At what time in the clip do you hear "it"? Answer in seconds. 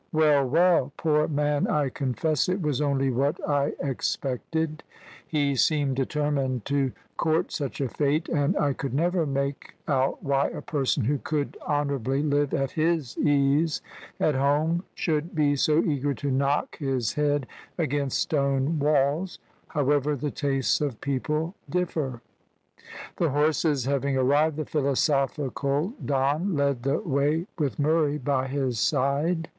2.49-2.59